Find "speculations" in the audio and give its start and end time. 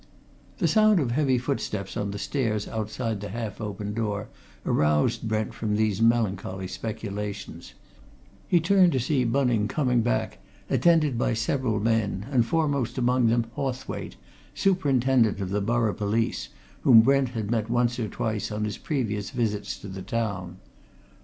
6.67-7.75